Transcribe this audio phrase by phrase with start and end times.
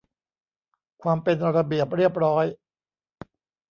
[1.01, 2.45] ความเป็นระเบียบเรียบร้อย